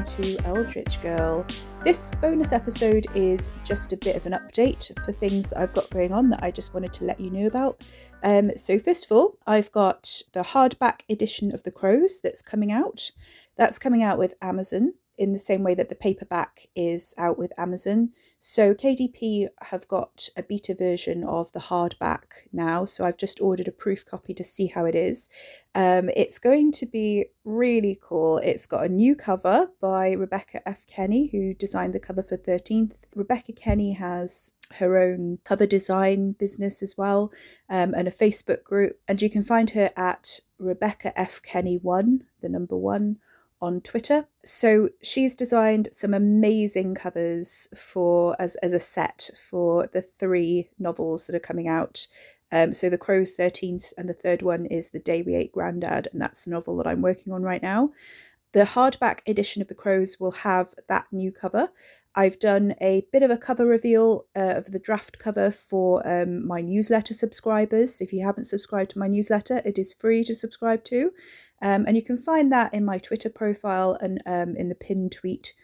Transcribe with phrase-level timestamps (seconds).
[0.00, 1.44] Welcome to Eldritch Girl.
[1.84, 5.90] This bonus episode is just a bit of an update for things that I've got
[5.90, 7.86] going on that I just wanted to let you know about.
[8.22, 12.72] Um, so, first of all, I've got the hardback edition of The Crows that's coming
[12.72, 13.10] out.
[13.56, 17.52] That's coming out with Amazon in the same way that the paperback is out with
[17.58, 18.10] Amazon.
[18.38, 22.86] So KDP have got a beta version of the hardback now.
[22.86, 25.28] So I've just ordered a proof copy to see how it is.
[25.74, 28.38] Um, it's going to be really cool.
[28.38, 30.86] It's got a new cover by Rebecca F.
[30.86, 32.96] Kenny, who designed the cover for 13th.
[33.14, 37.30] Rebecca Kenny has her own cover design business as well
[37.68, 38.98] um, and a Facebook group.
[39.06, 41.42] And you can find her at Rebecca F.
[41.42, 43.16] Kenny 1, the number one
[43.60, 44.26] on Twitter.
[44.44, 51.26] So she's designed some amazing covers for as, as a set for the three novels
[51.26, 52.06] that are coming out.
[52.52, 56.08] Um, so The Crow's 13th and the third one is The Day We Ate Grandad,
[56.12, 57.92] and that's the novel that I'm working on right now.
[58.52, 61.68] The hardback edition of The Crows will have that new cover.
[62.16, 66.44] I've done a bit of a cover reveal uh, of the draft cover for um,
[66.44, 68.00] my newsletter subscribers.
[68.00, 71.12] If you haven't subscribed to my newsletter, it is free to subscribe to.
[71.62, 75.12] Um, and you can find that in my Twitter profile and um, in the pinned
[75.12, 75.54] tweet.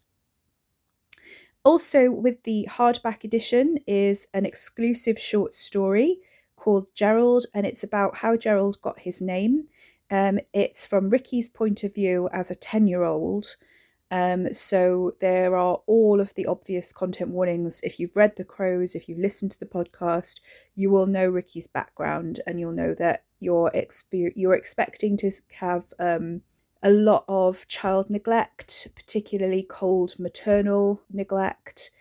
[1.64, 6.20] Also, with the hardback edition, is an exclusive short story
[6.56, 9.68] called Gerald, and it's about how Gerald got his name.
[10.12, 13.56] Um, it's from Ricky's point of view as a 10 year old
[14.14, 17.82] um, so there are all of the obvious content warnings.
[17.82, 20.40] If you've read The Crows, if you've listened to the podcast,
[20.76, 25.86] you will know Ricky's background and you'll know that you're exper- you're expecting to have
[25.98, 26.44] um,
[26.84, 31.92] a lot of child neglect, particularly cold maternal neglect.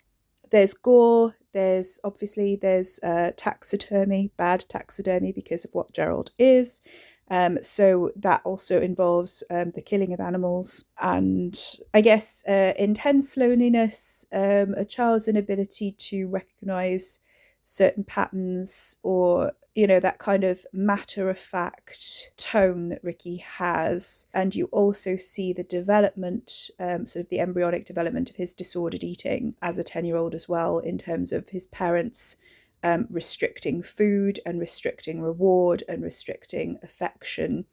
[0.50, 1.36] There's gore.
[1.52, 6.82] There's obviously there's uh, taxidermy, bad taxidermy because of what Gerald is.
[7.30, 11.58] Um, so that also involves um, the killing of animals and
[11.94, 17.20] I guess uh, intense loneliness, um, a child's inability to recognize
[17.64, 24.26] certain patterns or you know that kind of matter of fact tone that Ricky has.
[24.34, 29.04] And you also see the development um, sort of the embryonic development of his disordered
[29.04, 32.36] eating as a 10 year old as well in terms of his parents
[32.84, 37.64] um, restricting food and restricting reward and restricting affection,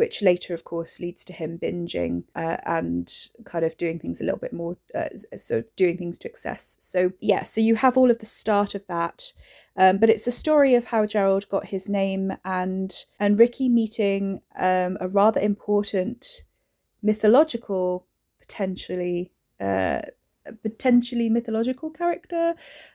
[0.00, 4.24] which later, of course, leads to him binging uh, and kind of doing things a
[4.24, 6.74] little bit more, uh, so doing things to excess.
[6.80, 9.30] So, yeah, so you have all of the start of that.
[9.76, 14.40] Um, but it's the story of how Gerald got his name and and Ricky meeting
[14.56, 16.44] um, a rather important
[17.02, 18.06] mythological,
[18.38, 20.00] potentially uh,
[20.62, 22.54] potentially mythological character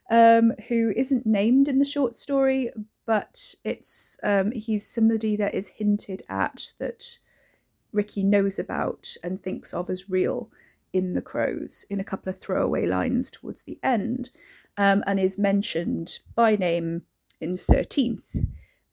[0.10, 2.70] um, who isn't named in the short story,
[3.06, 7.20] but it's um, he's somebody that is hinted at that
[7.94, 10.52] Ricky knows about and thinks of as real
[10.94, 14.30] in the Crows in a couple of throwaway lines towards the end,
[14.78, 17.04] um, and is mentioned by name
[17.42, 18.36] in Thirteenth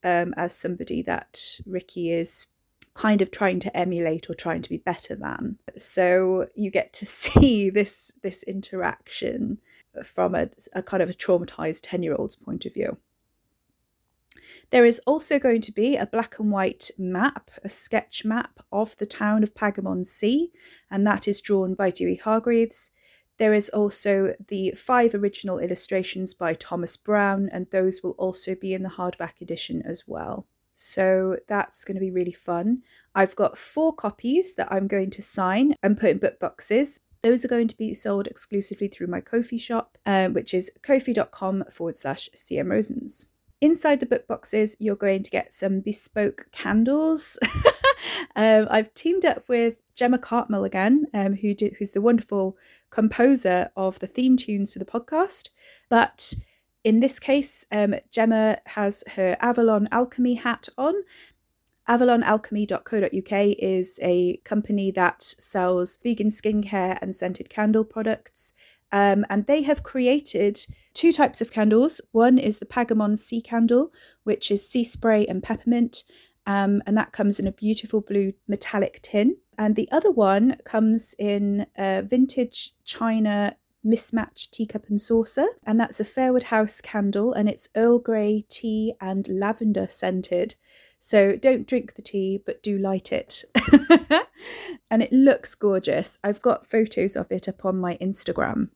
[0.04, 2.48] um, as somebody that Ricky is
[2.94, 5.58] kind of trying to emulate or trying to be better than.
[5.76, 9.58] So you get to see this this interaction
[10.04, 12.96] from a, a kind of a traumatized 10 year old's point of view.
[14.70, 18.96] There is also going to be a black and white map, a sketch map of
[18.96, 20.50] the town of Pagamon Sea,
[20.90, 22.90] and that is drawn by Dewey Hargreaves.
[23.36, 28.72] There is also the five original illustrations by Thomas Brown, and those will also be
[28.72, 30.46] in the hardback edition as well.
[30.72, 32.82] So that's going to be really fun.
[33.14, 36.98] I've got four copies that I'm going to sign and put in book boxes.
[37.20, 41.64] Those are going to be sold exclusively through my Ko-fi shop, uh, which is ko-fi.com
[41.70, 43.26] forward slash CM Rosens.
[43.60, 47.38] Inside the book boxes, you're going to get some bespoke candles.
[48.36, 52.56] um, I've teamed up with Gemma Cartmel again, um, who do, who's the wonderful
[52.90, 55.50] composer of the theme tunes to the podcast.
[55.88, 56.34] But
[56.84, 60.94] in this case, um, Gemma has her Avalon Alchemy hat on.
[61.88, 68.52] AvalonAlchemy.co.uk is a company that sells vegan skincare and scented candle products.
[68.92, 70.64] Um, and they have created
[70.94, 72.00] two types of candles.
[72.12, 73.92] One is the Pagamon Sea Candle,
[74.24, 76.04] which is sea spray and peppermint,
[76.46, 79.36] um, and that comes in a beautiful blue metallic tin.
[79.58, 86.00] And the other one comes in a vintage china mismatched teacup and saucer, and that's
[86.00, 90.54] a Fairwood House candle, and it's Earl Grey tea and lavender scented.
[91.00, 93.44] So don't drink the tea, but do light it.
[94.90, 96.18] and it looks gorgeous.
[96.22, 98.68] I've got photos of it up on my Instagram.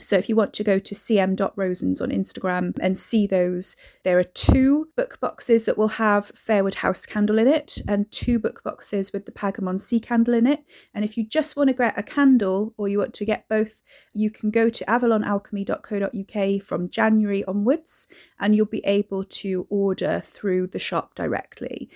[0.00, 4.24] So if you want to go to cm.rosens on Instagram and see those, there are
[4.24, 9.12] two book boxes that will have Fairwood House candle in it and two book boxes
[9.12, 10.64] with the Pagamon Sea candle in it.
[10.94, 13.82] And if you just want to get a candle or you want to get both,
[14.14, 18.08] you can go to avalonalchemy.co.uk from January onwards
[18.40, 21.88] and you'll be able to order through the shop directly.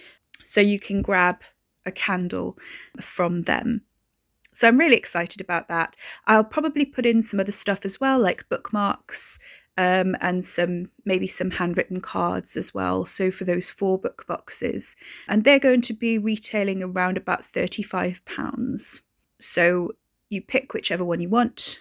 [0.45, 1.43] So you can grab
[1.85, 2.56] a candle
[3.00, 3.83] from them.
[4.53, 5.95] So I'm really excited about that.
[6.27, 9.39] I'll probably put in some other stuff as well, like bookmarks
[9.79, 13.05] um, and some maybe some handwritten cards as well.
[13.05, 14.97] So for those four book boxes,
[15.29, 19.03] and they're going to be retailing around about thirty-five pounds.
[19.41, 19.93] So
[20.29, 21.79] you pick whichever one you want.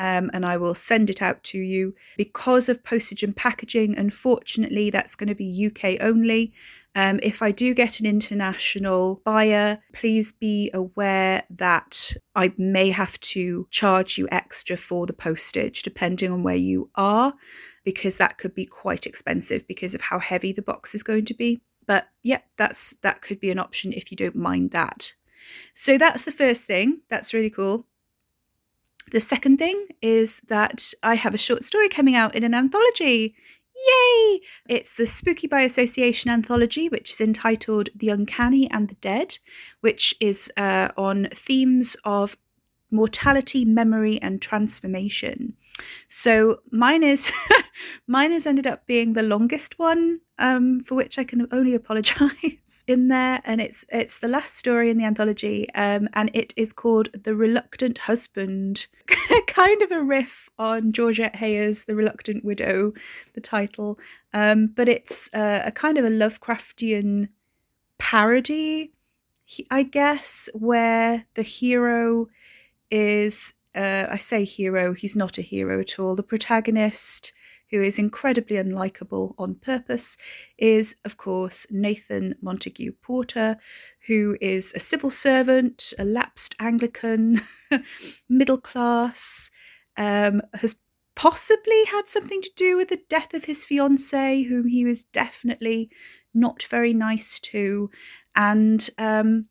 [0.00, 1.92] Um, and I will send it out to you.
[2.16, 6.52] Because of postage and packaging, unfortunately, that's going to be UK only.
[6.94, 13.20] Um, if I do get an international buyer, please be aware that I may have
[13.20, 17.32] to charge you extra for the postage depending on where you are,
[17.84, 21.34] because that could be quite expensive because of how heavy the box is going to
[21.34, 21.60] be.
[21.86, 25.14] But yeah, that's that could be an option if you don't mind that.
[25.74, 27.00] So that's the first thing.
[27.08, 27.86] That's really cool.
[29.10, 33.34] The second thing is that I have a short story coming out in an anthology.
[33.86, 34.40] Yay!
[34.68, 39.38] It's the Spooky by Association anthology, which is entitled The Uncanny and the Dead,
[39.80, 42.36] which is uh, on themes of
[42.90, 45.56] mortality, memory, and transformation.
[46.08, 47.32] So mine is
[48.06, 52.84] mine has ended up being the longest one, um, for which I can only apologise
[52.86, 53.40] in there.
[53.44, 57.34] And it's it's the last story in the anthology, um, and it is called The
[57.34, 58.86] Reluctant Husband.
[59.46, 62.92] kind of a riff on Georgette Heyer's The Reluctant Widow,
[63.34, 63.98] the title.
[64.32, 67.28] Um, but it's uh, a kind of a Lovecraftian
[67.98, 68.92] parody,
[69.70, 72.26] I guess, where the hero
[72.90, 76.16] is uh, I say hero, he's not a hero at all.
[76.16, 77.32] The protagonist,
[77.70, 80.16] who is incredibly unlikable on purpose,
[80.56, 83.56] is, of course, Nathan Montague Porter,
[84.06, 87.40] who is a civil servant, a lapsed Anglican,
[88.28, 89.50] middle class,
[89.96, 90.80] um, has
[91.14, 95.90] possibly had something to do with the death of his fiancee, whom he was definitely
[96.32, 97.90] not very nice to.
[98.36, 99.46] And um,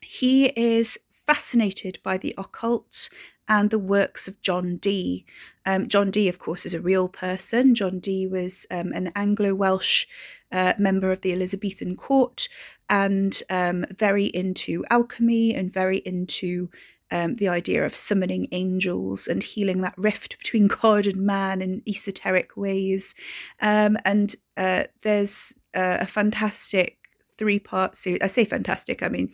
[0.00, 0.98] he is
[1.28, 3.10] fascinated by the occult
[3.48, 5.26] and the works of John Dee.
[5.66, 7.74] Um, John Dee, of course, is a real person.
[7.74, 10.06] John Dee was um, an Anglo Welsh
[10.50, 12.48] uh, member of the Elizabethan court
[12.88, 16.70] and um, very into alchemy and very into
[17.10, 21.82] um, the idea of summoning angels and healing that rift between God and man in
[21.86, 23.14] esoteric ways.
[23.60, 26.96] Um, and uh, there's uh, a fantastic
[27.36, 28.22] three part series.
[28.22, 29.30] I say fantastic, I mean,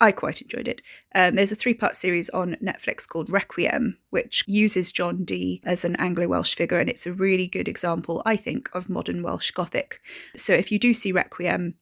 [0.00, 0.80] I quite enjoyed it.
[1.14, 5.84] Um, there's a three part series on Netflix called Requiem, which uses John Dee as
[5.84, 9.50] an Anglo Welsh figure, and it's a really good example, I think, of modern Welsh
[9.50, 10.00] Gothic.
[10.36, 11.74] So if you do see Requiem,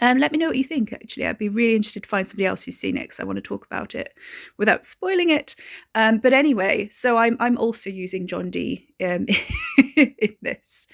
[0.00, 1.26] um, let me know what you think, actually.
[1.26, 3.42] I'd be really interested to find somebody else who's seen it because I want to
[3.42, 4.14] talk about it
[4.56, 5.54] without spoiling it.
[5.94, 9.26] Um, but anyway, so I'm, I'm also using John Dee um,
[9.96, 10.88] in this.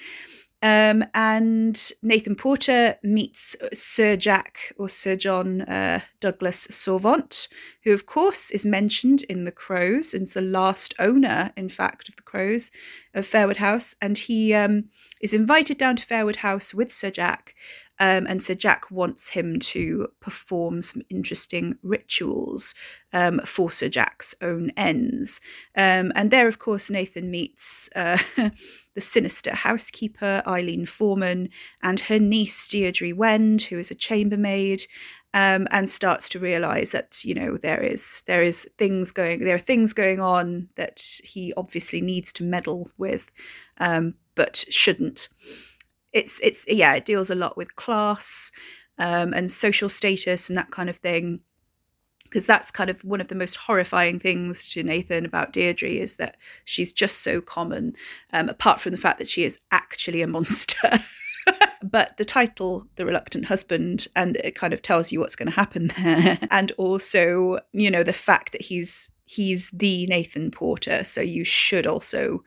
[0.67, 7.47] Um, and Nathan Porter meets Sir Jack or Sir John uh, Douglas Sorvant,
[7.85, 12.09] who, of course, is mentioned in The Crows and is the last owner, in fact,
[12.09, 12.73] of The Crows
[13.15, 13.95] of Fairwood House.
[14.03, 14.87] And he um,
[15.21, 17.55] is invited down to Fairwood House with Sir Jack.
[17.99, 22.75] Um, and Sir Jack wants him to perform some interesting rituals
[23.13, 25.41] um, for Sir Jack's own ends.
[25.77, 27.89] Um, and there, of course, Nathan meets.
[27.97, 28.19] Uh,
[28.97, 31.51] the sinister housekeeper, Eileen Foreman,
[31.83, 34.83] and her niece, Deirdre Wend, who is a chambermaid.
[35.35, 39.57] Um, and starts to realize that you know there is there is things going there
[39.57, 43.31] are things going on that he obviously needs to meddle with
[43.77, 45.29] um, but shouldn't
[46.17, 48.51] it's it's yeah it deals a lot with class
[48.99, 51.41] um, and social status and that kind of thing
[52.25, 56.17] because that's kind of one of the most horrifying things to Nathan about Deirdre is
[56.17, 57.95] that she's just so common,
[58.33, 61.01] um, apart from the fact that she is actually a monster.
[61.85, 65.55] but the title, The Reluctant Husband, and it kind of tells you what's going to
[65.55, 66.37] happen there.
[66.51, 71.87] and also, you know, the fact that he's he's the Nathan Porter, so you should
[71.87, 72.43] also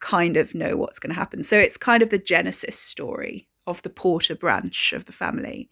[0.00, 1.42] kind of know what's going to happen.
[1.42, 5.70] So it's kind of the genesis story of the Porter branch of the family.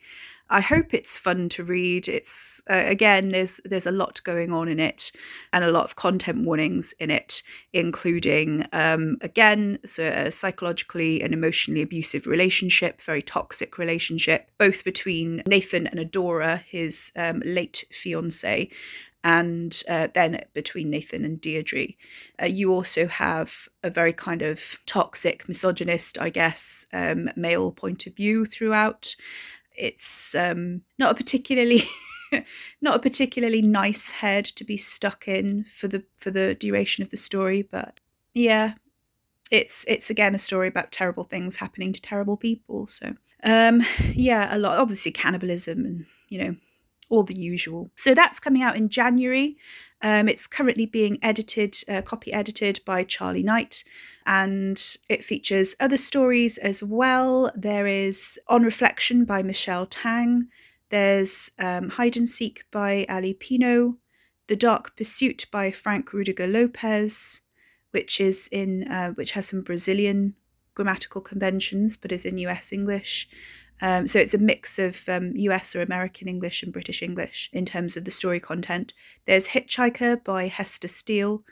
[0.49, 2.07] I hope it's fun to read.
[2.07, 5.11] It's uh, again, there's there's a lot going on in it,
[5.53, 7.43] and a lot of content warnings in it,
[7.73, 15.43] including um, again, so a psychologically and emotionally abusive relationship, very toxic relationship, both between
[15.49, 18.71] Nathan and Adora, his um, late fiance,
[19.27, 21.89] and uh, then between Nathan and Deirdre.
[22.41, 28.07] Uh, you also have a very kind of toxic, misogynist, I guess, um, male point
[28.07, 29.17] of view throughout.
[29.77, 31.83] It's um, not a particularly
[32.81, 37.11] not a particularly nice head to be stuck in for the for the duration of
[37.11, 37.99] the story, but
[38.33, 38.75] yeah,
[39.51, 42.87] it's it's again a story about terrible things happening to terrible people.
[42.87, 43.83] So um,
[44.15, 46.57] yeah, a lot obviously cannibalism and you know
[47.09, 47.91] all the usual.
[47.97, 49.57] So that's coming out in January.
[50.03, 53.83] Um, it's currently being edited, uh, copy edited by Charlie Knight,
[54.27, 57.51] and it features other stories as well.
[57.55, 60.49] There is On Reflection by Michelle Tang.
[60.91, 63.97] There's um, Hide and Seek by Ali Pino.
[64.49, 67.41] The Dark Pursuit by Frank Rudiger Lopez,
[67.91, 70.35] which is in uh, which has some Brazilian
[70.75, 73.29] grammatical conventions but is in US English.
[73.83, 77.67] Um, so it's a mix of um, US or American English and British English in
[77.67, 78.95] terms of the story content.
[79.27, 81.45] There's Hitchhiker by Hester Steele.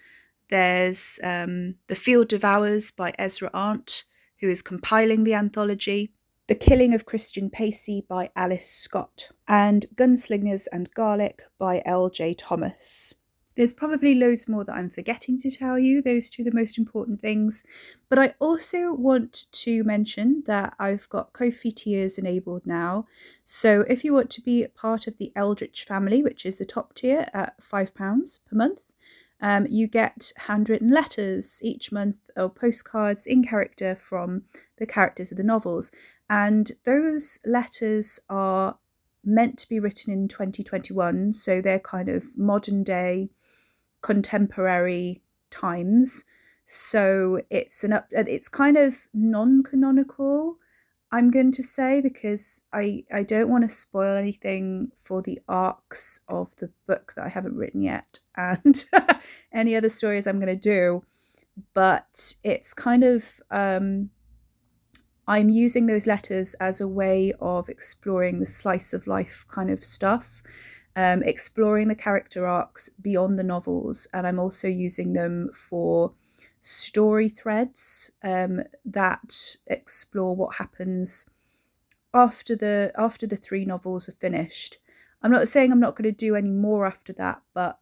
[0.49, 4.05] There's um, The Field Devours by Ezra Arndt,
[4.41, 6.13] who is compiling the anthology.
[6.47, 9.31] The Killing of Christian Pacey by Alice Scott.
[9.49, 12.35] And Gunslingers and Garlic by L.J.
[12.35, 13.15] Thomas.
[13.57, 16.77] There's probably loads more that I'm forgetting to tell you, those two are the most
[16.79, 17.65] important things.
[18.09, 23.07] But I also want to mention that I've got Ko-fi tiers enabled now.
[23.45, 26.95] So if you want to be part of the Eldritch family, which is the top
[26.95, 28.93] tier at £5 per month,
[29.41, 34.45] um, you get handwritten letters each month or postcards in character from
[34.79, 35.93] the characters of the novels.
[36.31, 38.79] And those letters are
[39.25, 43.31] meant to be written in 2021, so they're kind of modern day,
[44.03, 46.25] contemporary times.
[46.67, 50.57] So it's an up, it's kind of non-canonical.
[51.13, 56.21] I'm going to say because I I don't want to spoil anything for the arcs
[56.29, 58.85] of the book that I haven't written yet and
[59.53, 61.05] any other stories I'm going to do,
[61.73, 64.11] but it's kind of um,
[65.27, 69.83] I'm using those letters as a way of exploring the slice of life kind of
[69.83, 70.43] stuff,
[70.97, 76.13] um, exploring the character arcs beyond the novels, and I'm also using them for
[76.61, 81.31] story threads um, that explore what happens
[82.15, 84.79] after the after the three novels are finished.
[85.23, 87.79] I'm not saying I'm not going to do any more after that, but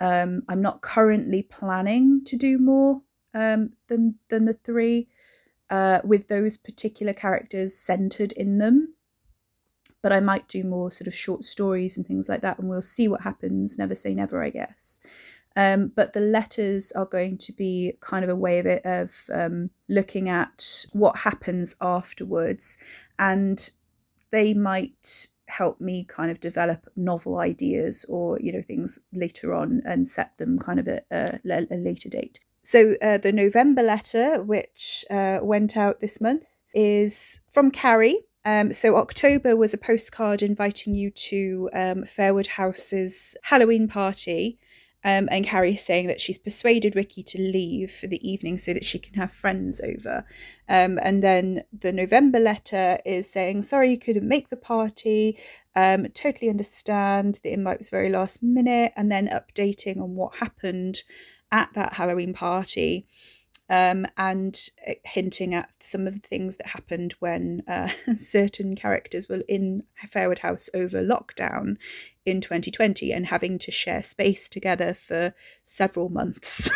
[0.00, 3.02] um, I'm not currently planning to do more
[3.34, 5.08] um, than than the three
[5.70, 8.94] uh, with those particular characters centered in them.
[10.02, 12.82] But I might do more sort of short stories and things like that, and we'll
[12.82, 13.78] see what happens.
[13.78, 15.00] Never say never, I guess.
[15.56, 19.28] Um, but the letters are going to be kind of a way of it of
[19.32, 22.78] um, looking at what happens afterwards,
[23.18, 23.70] and
[24.30, 29.82] they might help me kind of develop novel ideas or you know things later on
[29.84, 32.38] and set them kind of at a, a later date.
[32.70, 38.20] So uh, the November letter, which uh, went out this month, is from Carrie.
[38.44, 44.60] Um, so October was a postcard inviting you to um, Fairwood House's Halloween party.
[45.02, 48.72] Um, and Carrie is saying that she's persuaded Ricky to leave for the evening so
[48.72, 50.24] that she can have friends over.
[50.68, 55.36] Um, and then the November letter is saying, Sorry you couldn't make the party.
[55.74, 57.40] Um, totally understand.
[57.42, 58.92] The invite was very last minute.
[58.94, 61.02] And then updating on what happened
[61.52, 63.06] at that Halloween party
[63.70, 69.28] um, and uh, hinting at some of the things that happened when uh, certain characters
[69.28, 71.76] were in Fairwood House over lockdown
[72.26, 75.32] in 2020 and having to share space together for
[75.64, 76.68] several months.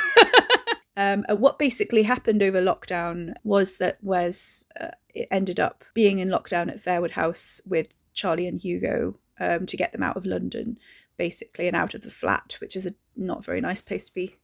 [0.96, 4.92] um, what basically happened over lockdown was that Wes uh,
[5.32, 9.90] ended up being in lockdown at Fairwood House with Charlie and Hugo um, to get
[9.90, 10.78] them out of London,
[11.16, 14.36] basically, and out of the flat, which is a not very nice place to be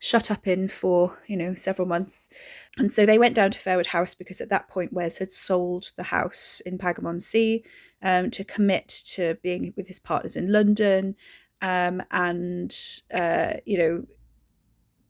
[0.00, 2.30] shut up in for, you know, several months.
[2.78, 5.92] And so they went down to Fairwood House because at that point Wes had sold
[5.96, 7.62] the house in Pagamon Sea
[8.02, 11.14] um, to commit to being with his partners in London.
[11.60, 12.74] Um, and,
[13.12, 14.04] uh, you know,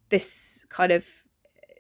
[0.09, 1.07] this kind of,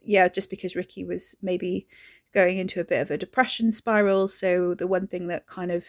[0.02, 1.88] yeah, just because Ricky was maybe
[2.32, 4.28] going into a bit of a depression spiral.
[4.28, 5.84] So the one thing that kind of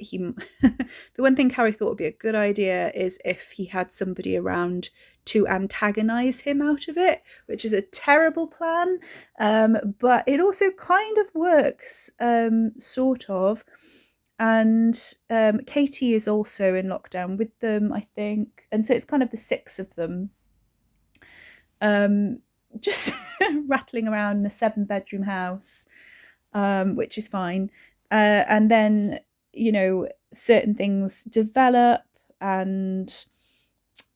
[0.00, 0.18] he
[0.60, 4.36] the one thing Carrie thought would be a good idea is if he had somebody
[4.36, 4.90] around
[5.26, 8.98] to antagonize him out of it, which is a terrible plan.
[9.38, 13.64] Um, but it also kind of works, um, sort of.
[14.38, 18.62] And um, Katie is also in lockdown with them, I think.
[18.72, 20.30] And so it's kind of the six of them
[21.80, 22.40] um,
[22.78, 23.14] just
[23.68, 25.88] rattling around in a seven bedroom house,
[26.52, 27.70] um, which is fine.
[28.10, 29.18] Uh, and then,
[29.52, 32.02] you know, certain things develop
[32.40, 33.24] and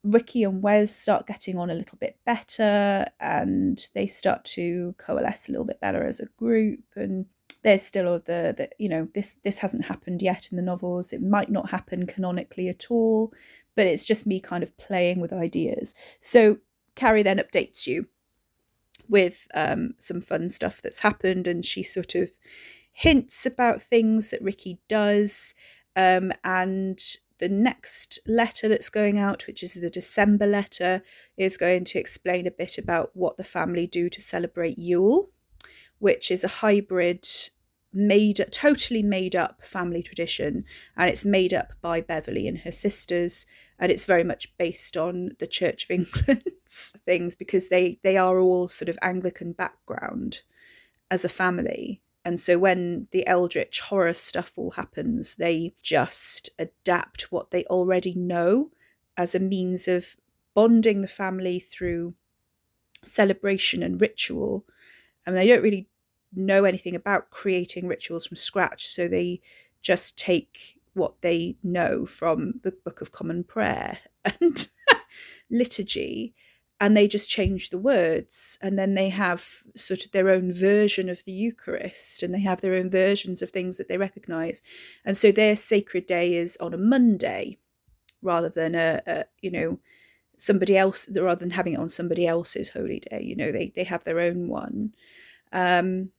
[0.02, 5.48] Ricky and Wes start getting on a little bit better and they start to coalesce
[5.48, 7.26] a little bit better as a group and
[7.62, 11.12] there's still all the, the you know this this hasn't happened yet in the novels.
[11.12, 13.32] It might not happen canonically at all
[13.74, 15.94] but it's just me kind of playing with ideas.
[16.20, 16.58] So
[16.94, 18.06] carrie then updates you
[19.08, 22.30] with um, some fun stuff that's happened and she sort of
[22.94, 25.54] hints about things that ricky does
[25.96, 26.98] um, and
[27.38, 31.02] the next letter that's going out, which is the December letter,
[31.36, 35.30] is going to explain a bit about what the family do to celebrate Yule,
[35.98, 37.26] which is a hybrid
[37.92, 40.64] made totally made up family tradition
[40.96, 43.46] and it's made up by Beverly and her sisters
[43.78, 48.40] and it's very much based on the Church of England's things because they they are
[48.40, 50.42] all sort of Anglican background
[51.08, 57.30] as a family and so when the Eldritch horror stuff all happens, they just adapt
[57.30, 58.70] what they already know
[59.16, 60.16] as a means of
[60.54, 62.14] bonding the family through
[63.02, 64.64] celebration and ritual.
[65.26, 65.88] And they don't really
[66.34, 68.86] know anything about creating rituals from scratch.
[68.86, 69.42] So they
[69.82, 73.98] just take what they know from the Book of Common Prayer
[74.40, 74.66] and
[75.50, 76.34] liturgy
[76.80, 81.08] and they just change the words and then they have sort of their own version
[81.08, 84.60] of the eucharist and they have their own versions of things that they recognize.
[85.04, 87.58] And so their sacred day is on a monday
[88.22, 89.78] rather than a, a you know
[90.36, 93.84] somebody else rather than having it on somebody else's holy day you know they they
[93.84, 94.92] have their own one.
[95.52, 96.10] Um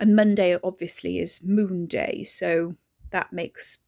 [0.00, 2.74] and monday obviously is moon day so
[3.10, 3.78] that makes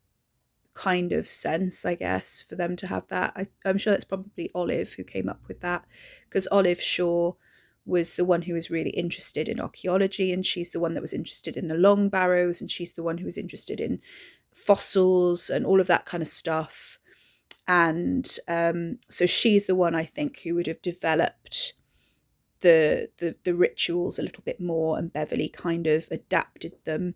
[0.79, 3.33] kind of sense, I guess, for them to have that.
[3.35, 5.85] I, am sure that's probably Olive who came up with that
[6.29, 7.33] because Olive Shaw
[7.85, 11.13] was the one who was really interested in archaeology and she's the one that was
[11.13, 14.01] interested in the long barrows and she's the one who was interested in
[14.53, 17.01] fossils and all of that kind of stuff.
[17.67, 21.73] And um, so she's the one I think who would have developed
[22.61, 27.15] the, the the rituals a little bit more and Beverly kind of adapted them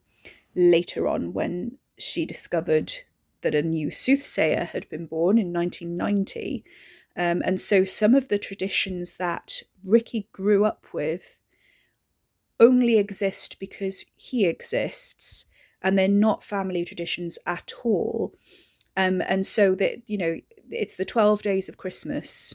[0.57, 2.93] later on when she discovered
[3.43, 6.65] that a new soothsayer had been born in 1990.
[7.17, 11.39] Um, and so some of the traditions that Ricky grew up with
[12.59, 15.47] only exist because he exists,
[15.83, 18.35] and they're not family traditions at all.
[18.97, 20.39] Um, and so that, you know,
[20.71, 22.55] it's the 12 days of Christmas,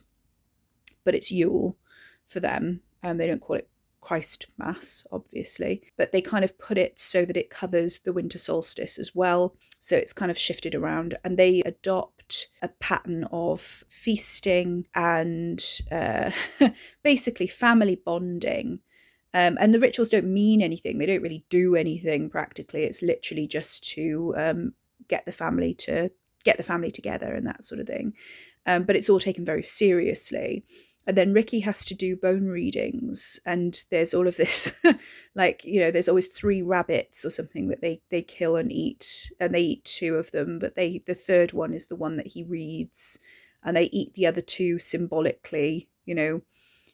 [1.04, 1.78] but it's Yule
[2.26, 2.82] for them.
[3.04, 3.70] And um, they don't call it
[4.02, 8.38] Christ Mass, obviously, but they kind of put it so that it covers the winter
[8.38, 9.56] solstice as well.
[9.80, 16.32] So it's kind of shifted around, and they adopt a pattern of feasting and uh,
[17.04, 18.80] basically family bonding.
[19.34, 22.84] Um, and the rituals don't mean anything, they don't really do anything practically.
[22.84, 24.74] It's literally just to um,
[25.08, 26.10] get the family to
[26.44, 28.14] get the family together and that sort of thing.
[28.66, 30.66] Um, but it's all taken very seriously
[31.08, 34.78] and then Ricky has to do bone readings, and there's all of this,
[35.36, 39.32] like you know, there's always three rabbits or something that they they kill and eat,
[39.40, 42.28] and they eat two of them, but they the third one is the one that
[42.28, 43.18] he reads,
[43.64, 45.88] and they eat the other two symbolically.
[46.06, 46.42] You know,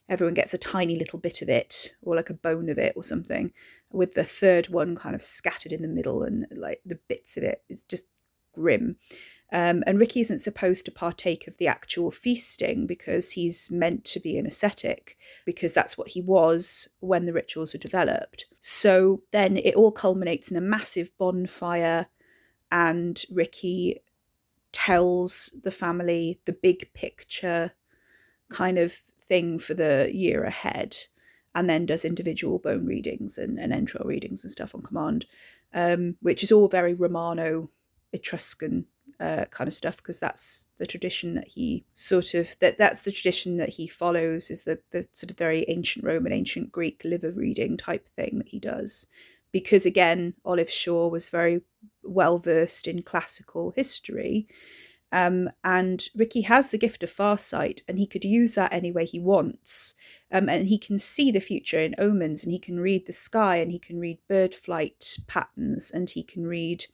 [0.08, 3.02] everyone gets a tiny little bit of it, or like a bone of it, or
[3.02, 3.52] something,
[3.90, 7.42] with the third one kind of scattered in the middle, and like the bits of
[7.42, 7.64] it.
[7.68, 8.06] It's just
[8.54, 8.96] grim.
[9.52, 14.20] Um, and Ricky isn't supposed to partake of the actual feasting because he's meant to
[14.20, 18.46] be an ascetic, because that's what he was when the rituals were developed.
[18.60, 22.06] So then it all culminates in a massive bonfire,
[22.72, 24.02] and Ricky
[24.72, 27.72] tells the family the big picture
[28.48, 30.96] kind of thing for the year ahead
[31.54, 35.26] and then does individual bone readings and, and entrail readings and stuff on command,
[35.72, 37.70] um, which is all very Romano
[38.12, 38.86] Etruscan
[39.20, 43.12] uh, kind of stuff because that's the tradition that he sort of that that's the
[43.12, 47.30] tradition that he follows is the the sort of very ancient Roman, ancient Greek liver
[47.30, 49.06] reading type thing that he does.
[49.52, 51.62] Because again, Olive Shaw was very
[52.02, 54.48] well versed in classical history.
[55.14, 59.04] Um, and Ricky has the gift of farsight, and he could use that any way
[59.04, 59.94] he wants.
[60.32, 63.58] Um, and he can see the future in omens, and he can read the sky,
[63.58, 66.86] and he can read bird flight patterns, and he can read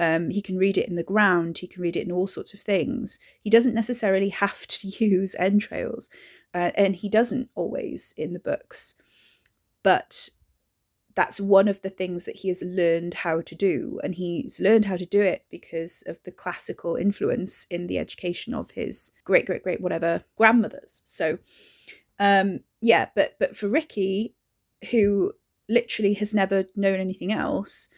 [0.00, 2.54] Um, he can read it in the ground, he can read it in all sorts
[2.54, 3.18] of things.
[3.42, 6.08] He doesn't necessarily have to use entrails,
[6.54, 8.94] uh, and he doesn't always in the books.
[9.82, 10.30] But
[11.14, 14.00] that's one of the things that he has learned how to do.
[14.02, 18.54] And he's learned how to do it because of the classical influence in the education
[18.54, 21.02] of his great, great, great, whatever grandmothers.
[21.04, 21.38] So,
[22.18, 24.34] um, yeah, but but for Ricky,
[24.90, 25.32] who
[25.68, 27.90] literally has never known anything else,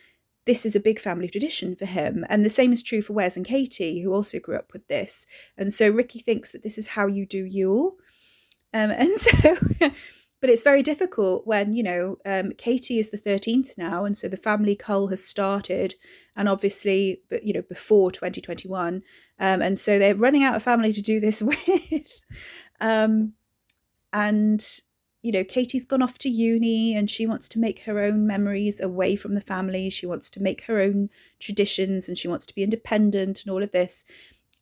[0.45, 2.25] this is a big family tradition for him.
[2.29, 5.27] And the same is true for Wes and Katie, who also grew up with this.
[5.57, 7.97] And so Ricky thinks that this is how you do Yule.
[8.75, 9.57] Um, and so
[10.43, 14.29] but it's very difficult when you know um, Katie is the 13th now and so
[14.29, 15.95] the family cull has started
[16.37, 19.03] and obviously but you know before 2021
[19.39, 22.23] um, and so they're running out of family to do this with
[22.81, 23.33] um,
[24.13, 24.81] and
[25.23, 28.81] you know Katie's gone off to uni and she wants to make her own memories
[28.81, 31.09] away from the family she wants to make her own
[31.39, 34.05] traditions and she wants to be independent and all of this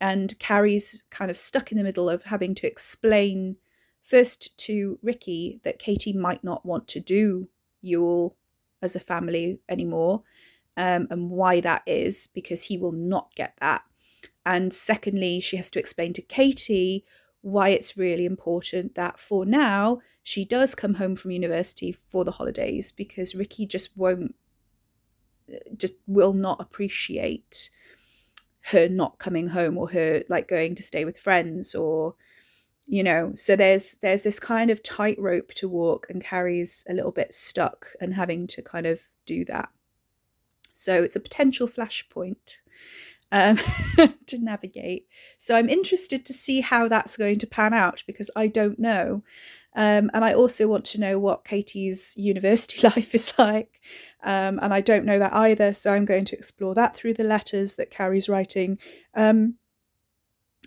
[0.00, 3.56] and Carrie's kind of stuck in the middle of having to explain
[4.02, 7.48] First, to Ricky, that Katie might not want to do
[7.80, 8.36] Yule
[8.82, 10.24] as a family anymore,
[10.76, 13.84] um, and why that is, because he will not get that.
[14.44, 17.04] And secondly, she has to explain to Katie
[17.42, 22.30] why it's really important that for now she does come home from university for the
[22.30, 24.34] holidays because Ricky just won't,
[25.76, 27.70] just will not appreciate
[28.62, 32.14] her not coming home or her like going to stay with friends or
[32.86, 37.12] you know so there's there's this kind of tightrope to walk and Carrie's a little
[37.12, 39.70] bit stuck and having to kind of do that.
[40.72, 42.58] So it's a potential flashpoint
[43.32, 43.56] um,
[44.26, 45.06] to navigate.
[45.38, 49.22] So i'm interested to see how that's going to pan out because i don't know.
[49.76, 53.80] Um, and i also want to know what katie's university life is like.
[54.22, 57.24] Um, and i don't know that either so i'm going to explore that through the
[57.24, 58.78] letters that carrie's writing.
[59.14, 59.54] Um,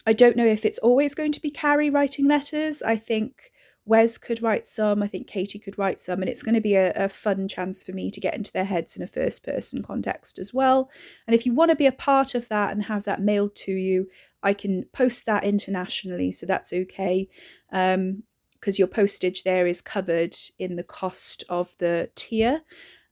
[0.05, 2.83] I don't know if it's always going to be Carrie writing letters.
[2.83, 3.52] I think
[3.85, 5.03] Wes could write some.
[5.03, 6.21] I think Katie could write some.
[6.21, 8.65] And it's going to be a, a fun chance for me to get into their
[8.65, 10.89] heads in a first person context as well.
[11.27, 13.71] And if you want to be a part of that and have that mailed to
[13.71, 14.07] you,
[14.41, 16.31] I can post that internationally.
[16.31, 17.27] So that's okay.
[17.71, 18.23] Um,
[18.59, 22.61] because your postage there is covered in the cost of the tier.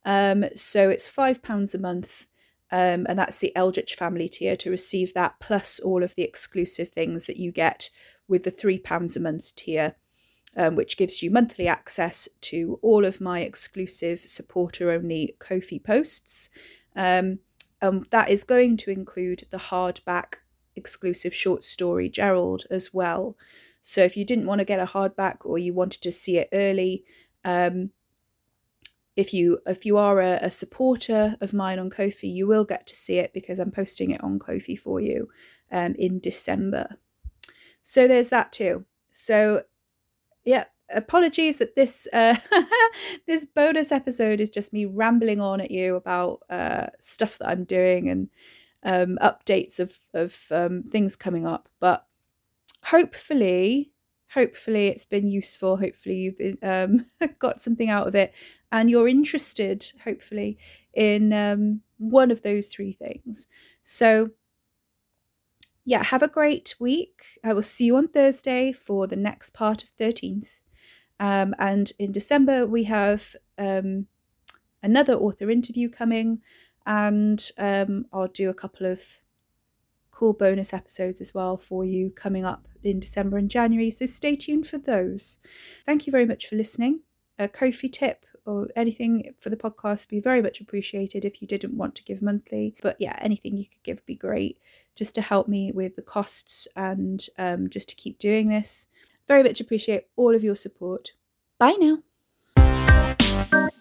[0.06, 2.26] Um, so it's £5 a month
[2.72, 6.90] um, and that's the Eldritch family tier to receive that plus all of the exclusive
[6.90, 7.90] things that you get
[8.30, 9.96] with the £3 a month tier,
[10.58, 16.50] um, which gives you monthly access to all of my exclusive supporter only Ko-fi posts.
[16.96, 17.40] Um,
[17.82, 20.36] and that is going to include the hardback
[20.76, 23.38] exclusive short story Gerald as well.
[23.82, 26.50] So if you didn't want to get a hardback or you wanted to see it
[26.54, 27.04] early,
[27.44, 27.92] um,
[29.16, 32.88] if you if you are a, a, supporter of mine on Ko-fi, you will get
[32.88, 35.30] to see it because I'm posting it on Ko-fi for you
[35.72, 36.98] um, in December.
[37.82, 38.86] So there's that too.
[39.12, 39.64] So
[40.46, 42.36] yeah, apologies that this uh,
[43.28, 47.64] this bonus episode is just me rambling on at you about uh, stuff that I'm
[47.64, 48.30] doing and
[48.84, 52.06] um, updates of of um, things coming up, but
[52.84, 53.92] hopefully
[54.34, 57.06] hopefully it's been useful hopefully you've um,
[57.40, 58.34] got something out of it
[58.72, 60.58] and you're interested, hopefully,
[60.94, 63.48] in um, one of those three things.
[63.84, 64.30] So,
[65.86, 67.24] yeah, have a great week.
[67.44, 70.62] I will see you on Thursday for the next part of 13th.
[71.20, 74.08] Um, and in December, we have um,
[74.84, 76.42] another author interview coming,
[76.86, 79.02] and um, I'll do a couple of
[80.12, 83.92] cool bonus episodes as well for you coming up in December and January.
[83.92, 85.40] So stay tuned for those.
[85.86, 87.02] Thank you very much for listening.
[87.40, 91.78] A Ko-fi tip or anything for the podcast be very much appreciated if you didn't
[91.78, 92.76] want to give monthly.
[92.82, 94.58] But yeah, anything you could give would be great
[94.96, 98.88] just to help me with the costs and um, just to keep doing this.
[99.28, 101.14] Very much appreciate all of your support.
[101.58, 103.72] Bye now.